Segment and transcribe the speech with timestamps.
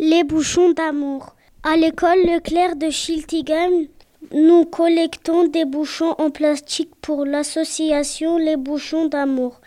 [0.00, 1.36] Les bouchons d'amour.
[1.62, 3.70] À l'école Leclerc de Chiltigam,
[4.32, 9.60] nous collectons des bouchons en plastique pour l'association Les Bouchons d'amour.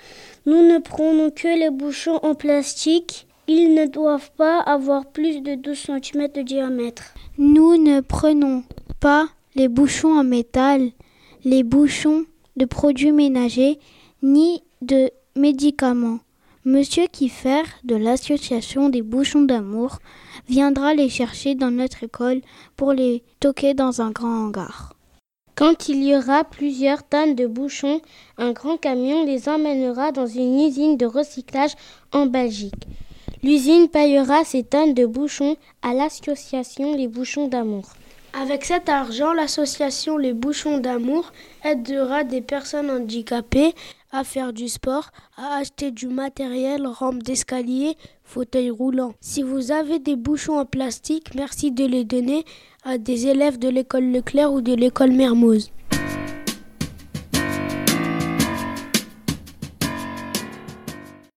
[0.46, 3.26] Nous ne prenons que les bouchons en plastique.
[3.48, 7.14] Ils ne doivent pas avoir plus de 12 cm de diamètre.
[7.38, 8.66] Nous ne prenons
[9.00, 10.92] pas les bouchons en métal,
[11.46, 12.26] les bouchons
[12.58, 13.80] de produits ménagers,
[14.22, 16.20] ni de médicaments.
[16.70, 20.00] Monsieur Kiffer de l'association des bouchons d'amour
[20.50, 22.42] viendra les chercher dans notre école
[22.76, 24.94] pour les stocker dans un grand hangar.
[25.56, 28.02] Quand il y aura plusieurs tonnes de bouchons,
[28.38, 31.72] un grand camion les emmènera dans une usine de recyclage
[32.12, 32.84] en Belgique.
[33.44, 37.94] L'usine payera ces tonnes de bouchons à l'association Les Bouchons d'Amour.
[38.34, 41.32] Avec cet argent, l'association Les Bouchons d'Amour
[41.64, 43.74] aidera des personnes handicapées
[44.12, 49.14] à faire du sport, à acheter du matériel, rampe d'escalier, fauteuil roulant.
[49.20, 52.46] Si vous avez des bouchons en plastique, merci de les donner
[52.84, 55.72] à des élèves de l'école Leclerc ou de l'école Mermoz.